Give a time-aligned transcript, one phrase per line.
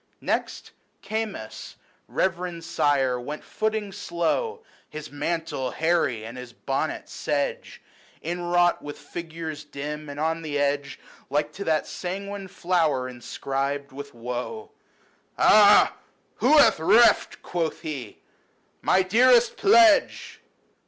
[0.19, 0.23] LYCIDAS.
[0.23, 0.71] 23 Next,
[1.03, 1.75] Camus,
[2.07, 7.83] reverend sire, went footing slow, His mantle hairy, and his bonnet sedge,
[8.23, 14.15] Inwrought with figures dim, and on the edge Like to that sanguine flower inscribed with
[14.15, 14.71] woe."
[15.37, 15.93] Ah!
[16.37, 18.17] who hath reft," quoth he,"
[18.81, 20.41] my dearest pledge